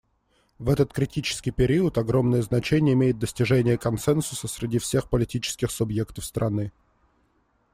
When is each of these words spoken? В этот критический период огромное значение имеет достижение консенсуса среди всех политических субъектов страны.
В 0.57 0.71
этот 0.71 0.93
критический 0.93 1.51
период 1.51 1.99
огромное 1.99 2.41
значение 2.41 2.95
имеет 2.95 3.19
достижение 3.19 3.77
консенсуса 3.77 4.47
среди 4.47 4.79
всех 4.79 5.07
политических 5.11 5.69
субъектов 5.69 6.25
страны. 6.25 6.71